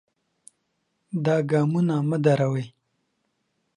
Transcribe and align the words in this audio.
دا 1.25 1.35
ګامونه 1.49 1.95
مه 2.09 2.17
دروئ. 2.23 2.65